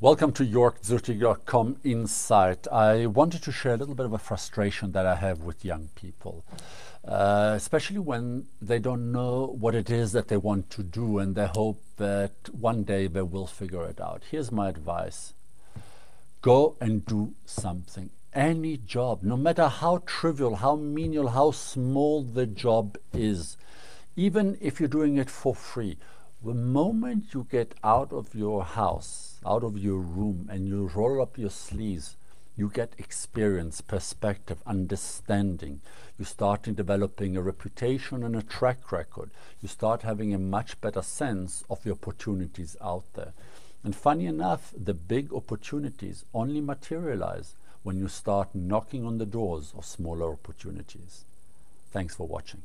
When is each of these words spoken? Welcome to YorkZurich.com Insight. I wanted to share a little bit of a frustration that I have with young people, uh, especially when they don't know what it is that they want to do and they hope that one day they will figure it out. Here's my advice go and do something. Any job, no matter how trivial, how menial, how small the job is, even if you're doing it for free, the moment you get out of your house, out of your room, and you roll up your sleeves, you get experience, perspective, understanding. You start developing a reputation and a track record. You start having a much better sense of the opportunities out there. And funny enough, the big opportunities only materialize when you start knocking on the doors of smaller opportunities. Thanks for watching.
Welcome 0.00 0.30
to 0.34 0.46
YorkZurich.com 0.46 1.78
Insight. 1.82 2.68
I 2.70 3.06
wanted 3.06 3.42
to 3.42 3.50
share 3.50 3.74
a 3.74 3.76
little 3.76 3.96
bit 3.96 4.06
of 4.06 4.12
a 4.12 4.18
frustration 4.18 4.92
that 4.92 5.04
I 5.04 5.16
have 5.16 5.40
with 5.40 5.64
young 5.64 5.88
people, 5.96 6.44
uh, 7.04 7.54
especially 7.56 7.98
when 7.98 8.46
they 8.62 8.78
don't 8.78 9.10
know 9.10 9.56
what 9.58 9.74
it 9.74 9.90
is 9.90 10.12
that 10.12 10.28
they 10.28 10.36
want 10.36 10.70
to 10.70 10.84
do 10.84 11.18
and 11.18 11.34
they 11.34 11.48
hope 11.48 11.82
that 11.96 12.30
one 12.52 12.84
day 12.84 13.08
they 13.08 13.22
will 13.22 13.48
figure 13.48 13.84
it 13.86 14.00
out. 14.00 14.22
Here's 14.30 14.52
my 14.52 14.68
advice 14.68 15.34
go 16.42 16.76
and 16.80 17.04
do 17.04 17.34
something. 17.44 18.10
Any 18.32 18.76
job, 18.76 19.24
no 19.24 19.36
matter 19.36 19.66
how 19.66 20.04
trivial, 20.06 20.54
how 20.54 20.76
menial, 20.76 21.30
how 21.30 21.50
small 21.50 22.22
the 22.22 22.46
job 22.46 22.98
is, 23.12 23.56
even 24.14 24.58
if 24.60 24.78
you're 24.78 24.88
doing 24.88 25.16
it 25.16 25.28
for 25.28 25.56
free, 25.56 25.98
the 26.44 26.54
moment 26.54 27.34
you 27.34 27.46
get 27.50 27.74
out 27.82 28.12
of 28.12 28.34
your 28.34 28.62
house, 28.62 29.40
out 29.44 29.64
of 29.64 29.76
your 29.76 29.98
room, 29.98 30.48
and 30.50 30.68
you 30.68 30.86
roll 30.94 31.20
up 31.20 31.36
your 31.36 31.50
sleeves, 31.50 32.16
you 32.56 32.70
get 32.72 32.92
experience, 32.96 33.80
perspective, 33.80 34.58
understanding. 34.64 35.80
You 36.16 36.24
start 36.24 36.62
developing 36.62 37.36
a 37.36 37.42
reputation 37.42 38.22
and 38.22 38.36
a 38.36 38.42
track 38.42 38.92
record. 38.92 39.30
You 39.60 39.68
start 39.68 40.02
having 40.02 40.32
a 40.32 40.38
much 40.38 40.80
better 40.80 41.02
sense 41.02 41.64
of 41.68 41.82
the 41.82 41.90
opportunities 41.90 42.76
out 42.80 43.04
there. 43.14 43.32
And 43.82 43.94
funny 43.94 44.26
enough, 44.26 44.72
the 44.76 44.94
big 44.94 45.32
opportunities 45.32 46.24
only 46.32 46.60
materialize 46.60 47.54
when 47.82 47.98
you 47.98 48.08
start 48.08 48.54
knocking 48.54 49.04
on 49.04 49.18
the 49.18 49.26
doors 49.26 49.72
of 49.76 49.84
smaller 49.84 50.32
opportunities. 50.32 51.24
Thanks 51.90 52.14
for 52.14 52.26
watching. 52.26 52.62